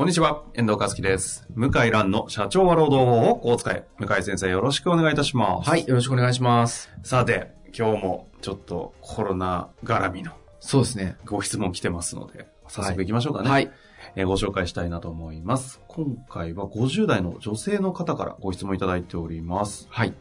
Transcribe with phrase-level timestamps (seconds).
[0.00, 1.46] こんにちは、遠藤和樹です。
[1.54, 3.86] 向井蘭の社長は労働法をこう使え。
[3.98, 5.68] 向井先生よろしくお願いいたします。
[5.68, 6.90] はい、よろしくお願いします。
[7.02, 11.18] さて、今日もちょっとコロナ絡みのそうですね。
[11.26, 13.50] ご質問来てますので、早速行きましょうかね。
[13.50, 13.70] はい。
[14.16, 15.82] えーご紹介したいなと思います。
[15.86, 19.86] 今回は50代の女性の方からご質問いただいております。
[19.90, 20.14] はい。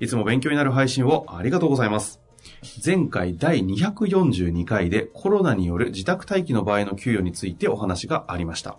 [0.00, 2.22] いつも勉強になる配信をありがとうございます。
[2.84, 8.78] 前回第242回でコロナによる自宅待機の場合の給与についてお話がありました。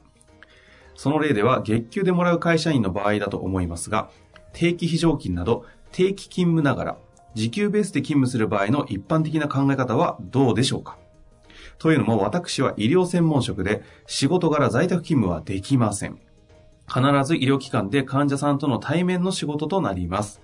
[1.00, 4.09] その例では月給でもらう会社員の場合だと思いますが、
[4.52, 6.97] 定期非常勤など定期勤務ながら
[7.36, 10.97] 時給ベースで勤務する場合の一般的な考え方はどうでしょうか？
[11.77, 16.20] というのも私は医療専門職で仕事柄在宅勤務はできません。
[16.86, 20.42] 必ず医療機関で患者さんとの対面の仕事となります。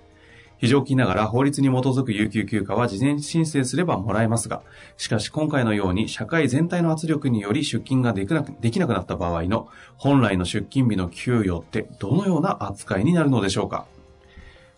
[0.58, 4.62] 非常勤ながら法律に基づく有給休暇は事前申請すればもらえますが、
[4.98, 9.68] しかし今回のように社会全体の圧力により出勤ができなくできなくなった場合の
[9.98, 13.86] 本来の出勤日の給与ってどのような扱いになるのでしょうか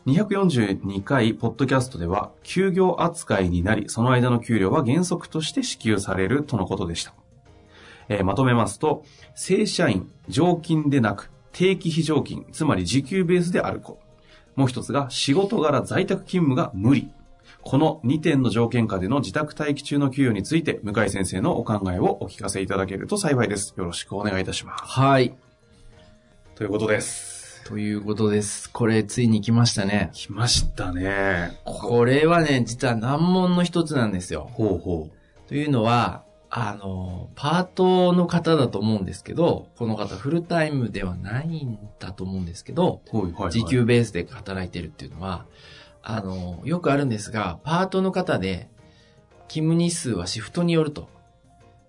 [0.07, 7.13] 242回ポッドキャストでは休業扱いになり、その間の給料は原則として支給されるとのことでした。
[8.09, 9.03] えーまとめますと、
[9.35, 14.06] 正社員、常勤でなく定期非常勤、つまり時給ベースであること。
[14.57, 17.09] もう一つが仕事柄在宅勤務が無理。
[17.61, 23.75] この2点の条件下での自宅待機中の給与について、向井先生のお考えをお聞かせいただけると幸いです。
[23.77, 24.83] よろしくお願いいたします。
[24.83, 25.37] はい。
[26.55, 27.63] ということです。
[27.65, 28.71] ということです。
[28.71, 30.09] これ、ついに来ましたね。
[30.13, 31.59] 来ましたね。
[31.63, 34.49] これはね、実は難問の一つなんですよ。
[34.53, 35.09] ほうほ
[35.47, 43.17] というのは、あの、パートの方だと思うんですけど、この方フルタイムではないんだと思うんですけど、う。
[43.17, 43.51] はいはい、はい。
[43.51, 45.45] 時給ベースで働いてるっていうのは、
[46.01, 48.69] あの、よくあるんですが、パートの方で、
[49.49, 51.09] 勤務日数はシフトによると。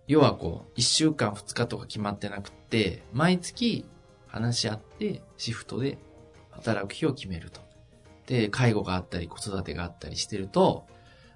[0.08, 3.84] 要はこう、1週間2日とか決まってなくって、毎月
[4.26, 5.98] 話し合って、シフトで
[6.50, 7.60] 働く日を決めると。
[8.26, 10.86] で、介護があったり、子育てがあったりしてると、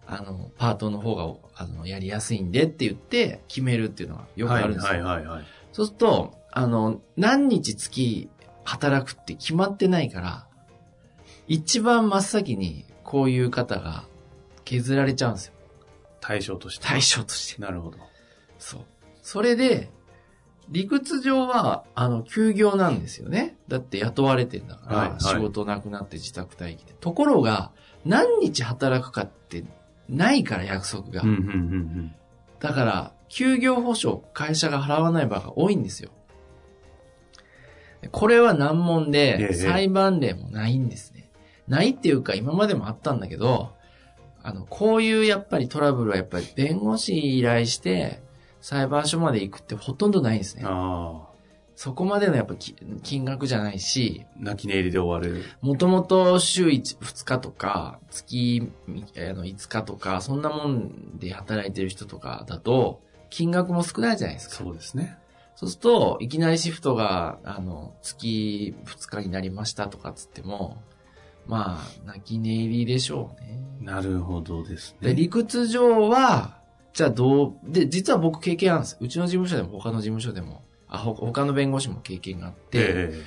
[0.07, 4.91] あの、パートの方が、あの、やりやすいんでって言って、決めるっていうのがよくあるんですよ。
[4.93, 5.45] はいはいはいはい。
[5.73, 8.29] そうすると、あの、何日月
[8.65, 10.47] 働くって決まってないから、
[11.47, 14.05] 一番真っ先にこういう方が
[14.65, 15.55] 削られちゃうんですよ。
[16.21, 16.87] 対象として。
[16.87, 17.61] 対象として。
[17.61, 17.99] なるほど。
[18.59, 18.85] そう。
[19.23, 19.91] それで、
[20.69, 23.57] 理屈上は、あの、休業なんですよね。
[23.69, 26.95] だって雇われてんだから、はいはい仕事なくなって自宅待機で。
[27.01, 27.73] ところが、
[28.05, 29.65] 何日働くかって
[30.13, 31.23] ないから約束が。
[32.61, 36.11] だから、休業保障、会社が払わない場が多いんですよ。
[38.11, 41.31] これは難問ええで、裁判例もないんですね。
[41.69, 43.73] ないっていうか、今までもあったんだけど、
[44.43, 48.21] あの、こういうやっぱりトラブルはやっぱり弁護士依頼して、
[48.61, 50.63] 裁判所まで行くってほとんどないんですね。
[50.65, 51.32] ああ。
[51.75, 55.43] そこまでのやっぱき金額じゃないし、泣き寝入りで終わる。
[55.61, 58.91] もともと週1、2日とか、月あ
[59.33, 64.57] の5日とか、そんなもんで働いてる人とかだと、金額も少ないじゃないですか。
[64.57, 65.19] そうですね。
[65.55, 70.83] そうすると、いきなりシフトが、あの、月2日になりましたとかっつっても、
[71.47, 73.61] まあ、泣き寝入りでしょうね。
[73.81, 75.15] なるほどですで、ね。
[75.15, 76.59] 理屈上は、
[76.93, 78.99] じゃあどう、で、実は僕経験あるんです。
[79.01, 80.63] うちの事務所でも他の事務所でも、
[80.93, 83.23] あ、ほ他の弁護士も経験があって、ええ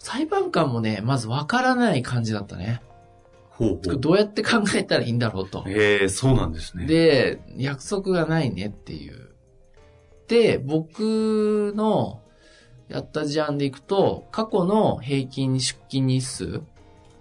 [0.00, 2.80] 裁判官もね、まずわからない感じだったね。
[3.50, 4.00] ほうほう。
[4.00, 5.62] どうやって考えたらいいんだろうと。
[5.68, 6.86] ええそうなんですね。
[6.86, 9.28] で、約束がないねっていう。
[10.26, 12.22] で、僕の
[12.88, 16.62] やった事案でいくと、過去の平均出勤日数、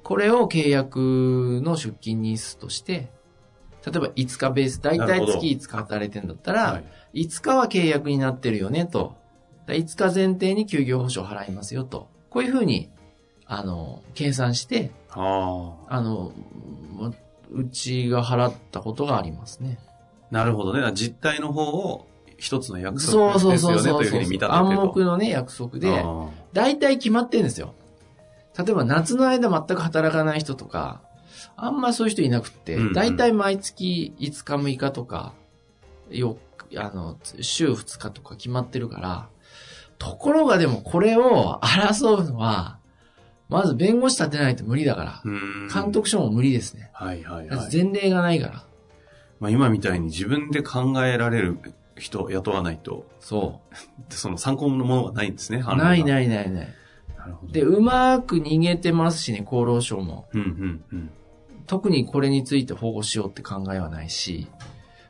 [0.01, 3.11] これを契約の出勤日数として、
[3.85, 6.81] 例えば5日ベース、だいたい月5日働いてんだったら、は
[7.13, 7.25] い。
[7.25, 9.18] 5日は契約になってるよねと。
[9.69, 12.09] だ5日前提に休業保障払いますよと。
[12.29, 12.89] こういうふうに、
[13.45, 15.95] あの、計算して、ああ。
[15.95, 16.31] あの、
[16.97, 17.13] ま
[17.51, 19.79] うちが払ったことがありますね。
[20.29, 20.91] なるほどね。
[20.93, 22.05] 実態の方を
[22.37, 24.51] 一つの約束ですよねそうそうそうというふうに見立て。
[24.51, 27.73] 暗黙のね、約束で、あ大体決まってるんですよ。
[28.57, 31.01] 例えば夏の間全く働かない人とか、
[31.55, 35.33] あんまそういう人いなくってうんうん、大体毎月5日6日とか
[36.09, 36.37] よ、
[36.75, 39.29] あの、週2日とか決まってるから、
[39.99, 42.79] ところがでもこれを争うのは、
[43.49, 46.89] まず弁護士立てないと無理だから、うん監督署も無理ですね。
[46.93, 47.69] はいはいはい。
[47.71, 48.63] 前例がないから。
[49.39, 51.57] まあ今みたいに自分で考えられる
[51.97, 53.59] 人を雇わないと、そ
[54.09, 56.67] その参考のものがないんですね、ないないないない。
[57.17, 57.53] なるほど。
[57.53, 60.29] で、うまく逃げてますしね、厚労省も。
[60.33, 61.09] うんうんうん。
[61.67, 64.47] 特にこれについて保護しようって考えはないし、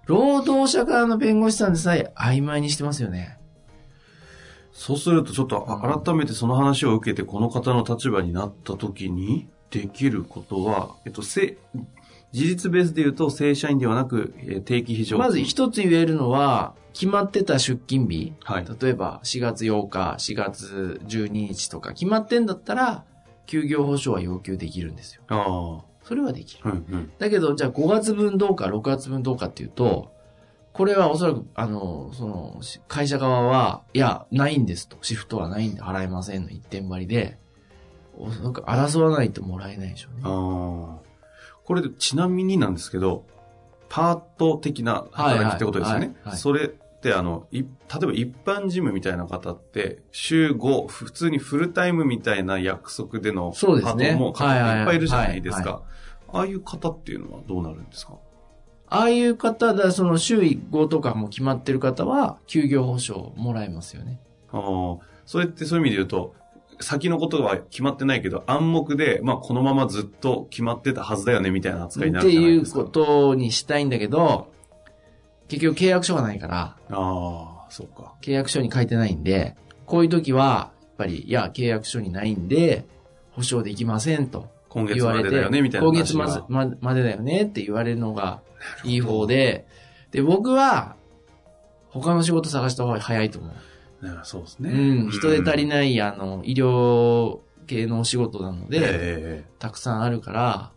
[0.06, 3.38] 労働者側の弁護士さんでさえ曖昧にしてますよね。
[4.89, 11.59] そうするとちょっとあ改めてその話を受けてこの方の立場になった時にできることは、えっと、せ
[12.31, 18.65] 事実ベースで言うと正社員ではなくえー定期非常勤まず一つ言えるのは、決まってた出勤日、はい。
[18.81, 23.06] 例えば4月8日、4月12日とか決まってんだったら、
[23.45, 25.21] 休業保障は要求できるんですよ。
[25.27, 25.86] ああ。
[26.03, 26.62] それはできる。
[26.65, 27.12] うんうん。
[27.19, 30.12] だけど、じゃあ5月分どうか6月分どうかっていうと、
[30.74, 34.98] これはおそらく、あの、その、し会社側は、いや、ないんですと。
[35.01, 37.38] シフトはないんで払えませんの一点張りで、
[38.18, 40.21] おなんか争わないともらえないでしょうね。
[40.24, 41.10] ああ。
[41.63, 43.25] これでちなみになんですけど、
[43.89, 46.16] パート的な働きってことですよね。
[46.36, 46.68] それっ
[47.01, 47.65] てあの、い例
[48.04, 55.81] えば一般事務みたいな方って、週5、普通にフルタイムみたいな約束でのそうですねパートも方はいっぱいいるじゃないですはいか。
[56.31, 58.13] ああいう方っていうのはどうなるんですか？
[58.89, 64.19] ああいう方だ、その週5とかも決まってる方は、休業保障もらえますよね。
[64.51, 66.36] ああ、それってそういう意味で言うと、
[66.81, 72.80] 先のことは決まってないけど、暗黙で、まあこのままずっと決まってたはずだよねみたいな扱いになってるじゃないですか。
[72.80, 74.51] いうことにしたいんだけど、
[75.50, 78.15] 結局契約書がないから、ああ、そうか。
[78.21, 79.56] 契約書に書いてないんで、
[79.86, 82.86] こういう時は、やっぱり、いや、契約書にないんで、
[83.31, 85.98] 保証できませんと今月までだよねみたいな今。
[85.98, 88.42] 月まずままでだよねって言われるのが
[88.83, 89.68] いい方で、
[90.12, 90.95] で、僕は、
[91.89, 93.51] 他の仕事探した方が早いと思
[94.01, 94.06] う。
[94.06, 94.69] ねそうですね。
[94.69, 100.72] うん、人手足りいない、あの、医療系のお仕事なので、えたくさんあるから、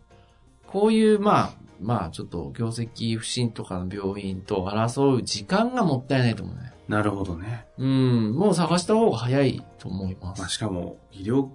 [0.67, 6.73] こういう、まあ、まあ、ちょっと業績不振とかの病院と争う時間がもったいないと思うね。
[6.87, 7.65] えなるほどね。
[7.77, 10.53] うん、もう探した方が早いと思いままあ、す。
[10.53, 11.47] しかも、医療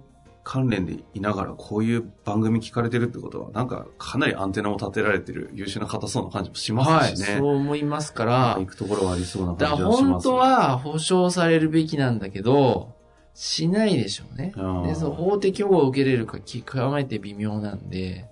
[0.49, 7.37] 関連でいながらこういう番組聞かれてるってことは、なんかかなりアンテナを立てられてる優秀な方そうな感じもしまはい、すしね。
[7.37, 10.27] そう思いますから行、くところはありそうなだから感じはします。
[10.27, 12.95] 本当、は保証されるべきなんだけど、
[13.35, 14.53] しないでしょうね。
[14.57, 18.25] あで、そう、法的保護を受けれるか極めて微妙なんで、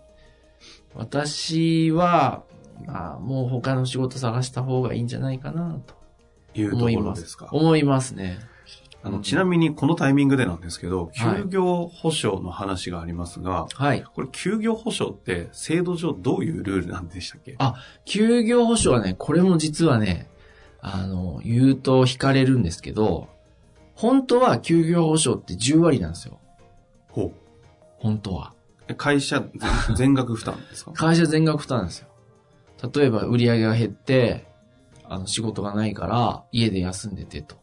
[0.96, 2.42] 私は、
[2.88, 5.94] まあ、もう他の仕事探した方がいいんじゃないかなと
[6.60, 7.22] いうとこ思います。
[7.22, 7.48] ろですか。
[7.52, 8.40] 思いますね。
[9.08, 14.04] あの、ちなみにこのタイミングでなんですけど、はい休業保障の話がありますが、はい。
[14.04, 17.56] これ休業保障って制度上どういうルールなんでしたっけ？
[17.60, 17.76] あ
[18.06, 20.30] 休業保障はね、これも実はね、
[20.82, 23.28] あの、言うと惹かれるんですけど、
[23.96, 26.40] 本当は休業保障って10割なんですよ。
[27.10, 27.32] ほ
[27.98, 28.54] 本当は。
[28.90, 28.96] う。
[28.96, 29.44] 会社
[29.88, 30.92] 全全額負担ですか？
[30.96, 32.08] 会社全額負担ですよ。
[32.94, 34.46] 例えば売り上げが減って、
[35.10, 37.56] あの仕事がないから家で休んでてと。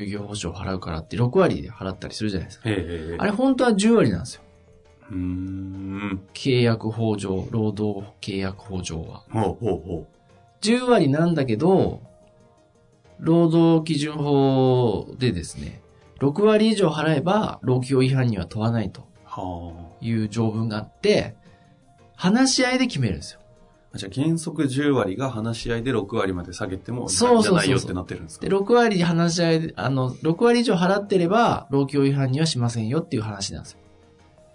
[0.00, 2.68] 休業保障を払うからって6割で払ったりするじゃないですか。
[3.18, 4.42] あれ本当は10割なんですよ。
[5.10, 6.20] うーん。
[6.34, 9.24] 契約法上、労働契約法上は。
[9.30, 10.06] ほうほうほ
[10.60, 12.02] 10割なんだけど、
[13.18, 15.80] 労働基準法でですね、
[16.20, 19.06] 6割以上払えば、労基法違反には問わないと
[20.00, 21.36] いう条文があって、
[22.16, 23.37] 話し合いで決めるんですよ。
[23.94, 23.98] あ。
[23.98, 28.46] じゃあ原則10割が話し合いで6割まで下げても、そうそうそうそうじゃないよってなってるんですか？
[28.46, 33.78] で、6割話し合いで、あの、6割以上払ってれば、労基法違反にはしませんよっていう話なんですよ。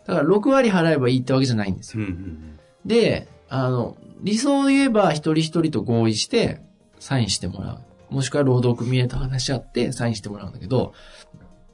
[0.06, 2.04] だから6割払えばいいってわけじゃないんですよ。
[2.04, 6.62] うんうんで、あの、理想を言えば一人一人と合意して、
[7.00, 7.80] サインしてもら
[8.12, 8.14] う。
[8.14, 10.94] もしくは労働組合と話し合ってサインしてもらうんだけど、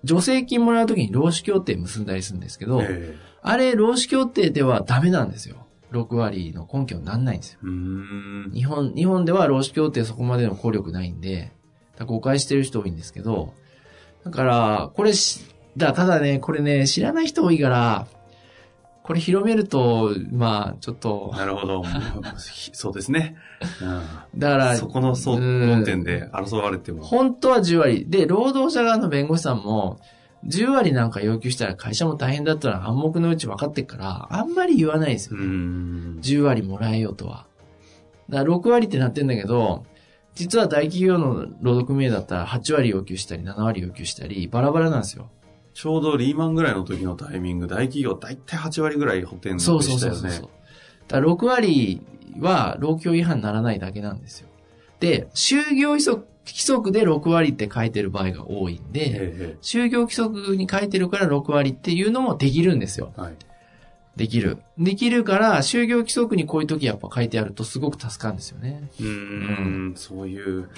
[0.08, 2.84] 助成金もらうときに労使協定結んだりするんですけど、
[3.42, 5.66] あれ、労使協定ではダメなんですよ。
[5.92, 7.60] 6割の根拠になんないんですよ。
[8.54, 11.52] 日本、日本では労使協定そこまでの効力ないんで、
[12.06, 13.54] 誤解してる人多いんですけど、
[14.24, 15.42] だから、これし、
[15.78, 18.08] だただね、これね、知らない人多いから、
[19.04, 21.84] これ広めると、まあ、ちょっと、なるほど。
[22.38, 23.38] そうですね。
[23.82, 27.04] うん、だから、そこのそううん論点で争われても。
[27.04, 28.06] 本当は10割。
[28.08, 30.00] で、労働者側の弁護士さんも、
[30.48, 35.44] 10割なんか要求したら会社も大変だったら暗黙のうち分かってっから、あんまり言わないですうよ。
[35.44, 36.20] ん。
[36.22, 37.46] 10割もらえよとは。
[38.30, 39.86] だから6割ってなってんだけど、
[40.36, 45.30] 実は大企業の労働組合だったら8割要求したり7割要求したり、バラバラなんですよ。
[45.74, 50.20] ちょうどリーマンぐらいの時のタイミング、大企業大体8割ぐらい補填でそうそうしたよね。
[50.20, 50.50] そうそう。
[51.08, 52.02] だから6割
[52.40, 54.49] は労基法違反にならないだけなんですよ。
[55.00, 63.14] って、就業規則規則で6割って書いてる場合が多いんで、え就業規則に書いてるから6割っていうのもできるんですよ。
[63.18, 63.36] えはい。
[64.16, 64.58] できる。
[64.78, 68.90] できるから、就業規則にこういう時やっぱ書いてあるとすごく助かるんですよね。
[69.00, 70.70] うーん、そういう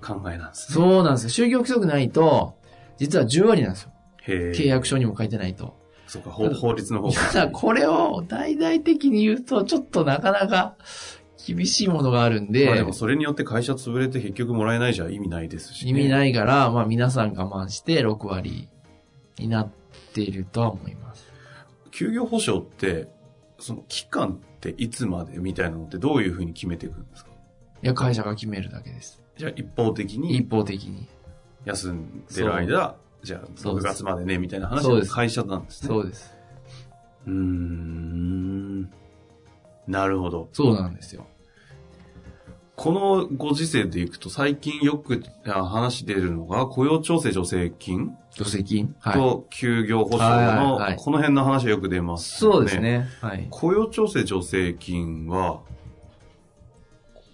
[0.00, 0.74] 考えなんですね。
[0.74, 1.46] そうなんですよ。
[1.46, 2.54] 就業規則ないと、
[2.96, 3.90] 実は10割なんですよ。
[4.26, 5.76] 契約書にも書いてないと。
[6.06, 10.76] そうか、法法律の方ただ、これを大々的に言うと、ちょっとなかなか
[11.46, 15.90] 厳しいものがあるんで、まあでもそれによって会社潰れて結局もらえないじゃ意味ないですし、ね。
[15.90, 18.68] 意味ないから、まあ皆さん我慢して6割
[19.38, 19.70] になっ
[20.12, 21.24] ているとは思います。
[21.92, 23.08] 休業保障って、
[23.58, 27.30] その期間っていつまでみたいなのってどういうふうに決めていくんですか？
[27.82, 29.22] いや、会社が決めるだけです。
[29.36, 30.36] じゃあ一方的に？
[30.36, 31.06] 一方的に。
[31.64, 35.88] 休んでる間、じゃあ6そうです月までねみたいな話そうですの会社なんですね。
[35.88, 36.34] そうです。
[37.26, 38.82] うーん。
[39.86, 40.48] なるほど。
[40.52, 41.26] そうなんですよ。
[42.76, 48.14] このご時世でいくと最近よくあ話出るのが雇用調整助成金？
[48.30, 48.94] 助成金？
[49.00, 49.14] はい。
[49.14, 52.78] と休業保障のはいこの辺の話はよく出ます、そうです。
[52.78, 53.08] ね。
[53.22, 53.46] はい。
[53.50, 55.60] 雇用調整助成金は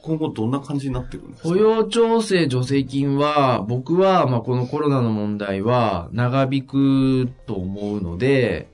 [0.01, 1.49] 今後どんな感じになっていくんですか？
[1.49, 8.69] 雇用調整助成金は、僕は、まあ、このコロナの問題は長引くと思うので、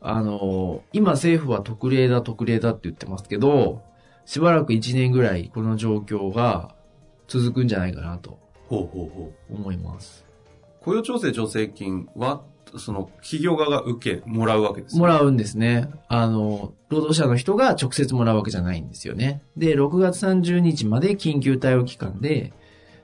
[0.00, 3.82] あの、今政府は特例だ特例だって言ってますけど、
[4.24, 6.74] しばらく1年ぐらいこの状況が
[7.28, 9.54] 続くんじゃないかなとほうほうほう。
[9.54, 10.24] 思います。
[10.80, 12.42] 雇用調整助成金は、
[12.78, 15.90] その企業側が受け、もらうわけですもらうんですね。
[16.08, 19.42] あの、労働者の人が直接もらうわけじゃないんですよね。
[19.58, 22.54] で、6月30日まで緊急対応期間で、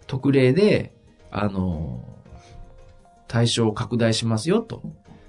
[0.06, 0.94] 特例で、
[1.30, 2.02] あの、
[3.26, 4.82] 対象を拡大しますよと、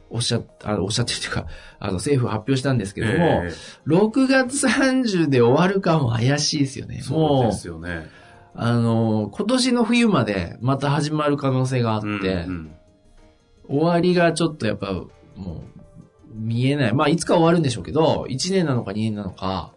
[0.09, 1.45] おっしゃっ、あおっしゃってるというか、
[1.79, 3.53] あの、政府発表したんですけども、ええ
[3.87, 7.01] 6月30で終わるかも怪しいですよね。
[7.01, 8.07] そうです、よね。
[8.55, 12.71] あの、今年の冬までまた始まる可能性があって、うんうん
[13.69, 15.61] 終わりがちょっとやっぱ、もう、
[16.33, 16.93] 見えない。
[16.93, 19.71] まあ、いつか終わるんでしょうけど、1年なのか2年なのか、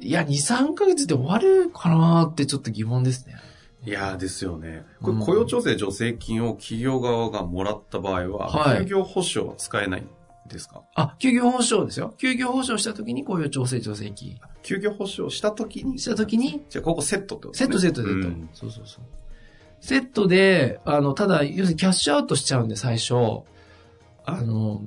[0.00, 3.36] いや、2、3ヶ月で終わるかなってちょっと疑問ですね。
[3.86, 4.84] いやーですよね。
[5.02, 10.08] これうん雇用調整助成金を企業側がもらった場合は、はい休業保障は使えないん
[10.48, 10.82] ですか？
[10.94, 12.14] あ、休業保障ですよ。
[12.18, 14.38] 休業保障した時に雇用調整助成金。
[14.62, 15.98] 休業保障したときに？
[15.98, 19.04] した時に、じゃあここセットってことセットセットでと、うんそうそうそう。
[19.80, 23.14] セットで、あの、ただ、要するにキャッシュアウトしちゃうんで、最初、
[24.24, 24.80] あの、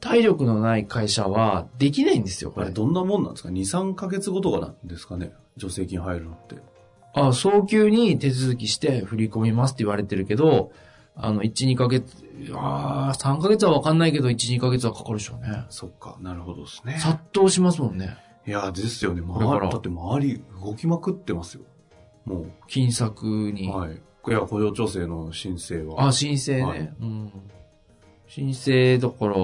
[0.00, 2.74] 体力のない会社はできないんですよ、これこれ。
[2.74, 5.32] どんなもんなんですか ?2、3ヶ月ごとかなんですかね？
[5.58, 6.56] 助成金入るのって。
[7.14, 10.72] あ、早急に手続きして振り込みますって言われてるけど、
[11.16, 12.12] あの、1、2ヶ月、
[12.52, 15.64] ああ、3ヶ月はわかんないけど、1、2ヶ月はかかるでしょうね。
[15.70, 16.98] そっか、なるほどですね。
[16.98, 18.16] 殺到しますもんね。
[18.46, 19.22] いやーですよね。
[19.22, 21.62] だから周りだって周り動きまくってますよ。
[22.24, 23.52] も金策う。
[23.52, 23.68] に。
[23.68, 23.92] はい。
[24.26, 26.08] いや、雇用調整の申請は。
[26.08, 26.62] あ、申請ね。
[26.62, 27.32] はいうん。
[28.26, 29.36] 申請だから、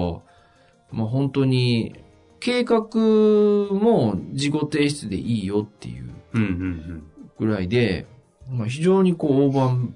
[0.91, 1.95] まあ本当に、
[2.39, 2.81] 計画
[3.71, 7.03] も自己提出でいいよっていううんうん
[7.41, 8.05] ぐらいで、
[8.49, 9.95] まあ非常にこう大盤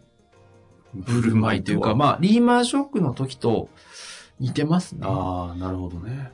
[0.96, 1.04] うん。
[1.04, 3.70] 振る舞いというか、まあリーマンショックの時と
[4.40, 5.02] 似てますね。
[5.04, 6.32] ああ、なるほどね。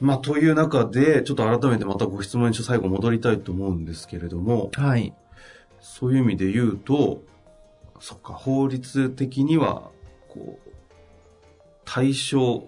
[0.00, 5.12] まあ、という中で、ちょっと改めてまたご質問に最後戻りたいと思うんですけれども、はい。
[5.80, 7.22] そういう意味で言うと、
[7.98, 9.90] そっか、法律的には、
[10.28, 10.70] こう、
[11.84, 12.64] 対象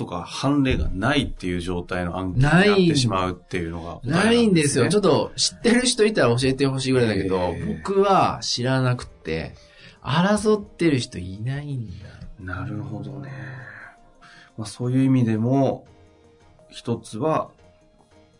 [0.00, 4.88] とか判例がないっていう状態の案件になってしまうっていうのが、ないんですよ。
[4.88, 9.52] ちょっっと知ってる人いたら教えてほしいぐらいだけど、えー僕は知らなくて、
[10.02, 12.08] 争ってる人いないんだ。
[12.38, 12.42] と。
[12.42, 13.30] なるほどね。
[14.56, 15.84] まあ、そういう意味でも、
[16.70, 17.50] 一つは、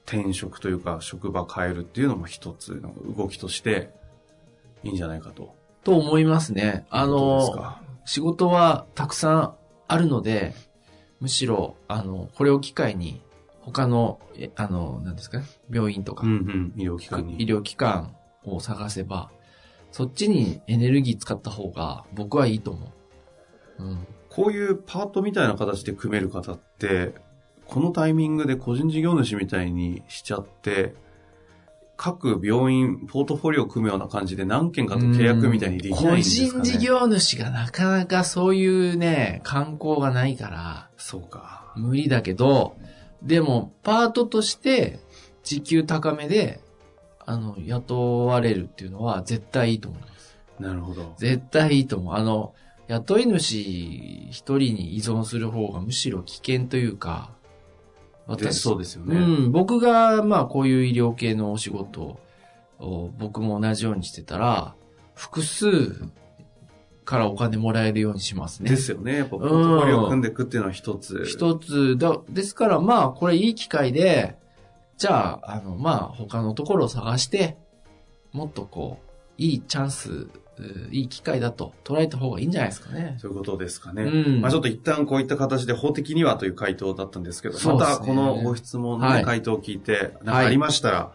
[0.07, 3.91] 転職というか、職場変えるっていうのも一つの動きとして、
[4.83, 5.55] いいんじゃないかと。
[5.85, 6.87] と思いますね。
[6.89, 7.83] あの、か？
[8.07, 9.55] 仕事はたくさん
[9.89, 10.55] あるので、
[11.21, 13.21] むしろ、あの、これを機会に、
[13.61, 15.39] 他の、えあの、何ですか？
[15.39, 17.43] ね、病院とか、うんうん、医療機関に。
[17.43, 19.31] 医療機関を探せば、
[19.93, 22.93] そっちにエネルギー使った方が僕はいいと思
[23.79, 23.85] う。
[23.85, 24.07] うん。
[24.29, 27.13] こういうパートみたいな形で組める方って、
[27.67, 30.95] このタイミングで個人事業主みたいにしちゃって、
[32.03, 36.61] 各病院、ポートフォリオを組むような感じで何件かと契約みたいにできないんですかね。
[36.61, 41.75] 個人事業主がなかなかそういうね、観光がないから、そうか。
[41.77, 42.75] 無理だけど、
[43.23, 44.99] でも、パートとして、
[45.45, 46.63] 時給高めで、
[47.27, 50.39] あの、雇われるっていうのは絶対いいと思います。
[50.59, 51.15] なるほど。
[51.19, 52.15] 絶対いいと思う。
[52.15, 52.55] あの、
[52.89, 57.35] 雇い主一人に依存する方がむしろ危険というか、
[58.37, 59.17] でそうですよね。
[59.17, 62.21] うん、僕が、まあ、こういう医療系のお仕事を、
[62.79, 64.75] を僕も同じようにしてたら、
[65.15, 65.67] 複数
[67.05, 68.71] からお金もらえるようにしますね。
[68.71, 69.17] ですよね。
[69.17, 71.25] やっぱポートフォを組んでいくっていうのは一つ。
[71.27, 74.37] 一つだ、ですからまあ、これいい機会で、
[74.97, 77.57] じゃあ、あの、まあ、他のところを探して、
[78.33, 80.31] もっとこう、いいチャンス、う
[80.91, 83.17] いい機会だと捉えた方がいいんじゃないですかね。
[83.19, 84.03] そういうことですかね。
[84.03, 91.13] うんまあちょっと一旦こういった形で法的にはという回答だったんですけど、またこのご質問の回答を聞いて、なんかありましたら、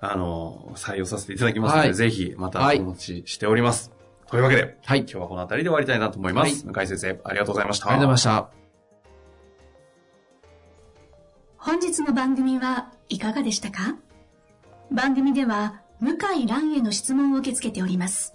[0.00, 3.92] あの、採用させていただきますので、はいぜひまたはいお持ちしております。
[4.30, 5.00] というわけで、はい。
[5.00, 6.66] 今日はこの辺りで終わりたいなと思います。
[6.66, 7.86] 向井先生、ありがとうございました。
[7.88, 8.64] ありがとうございました。
[11.56, 13.96] 本日の番組はいかがでしたか？
[14.90, 18.34] 番組では向井蘭への質問を受け付けております。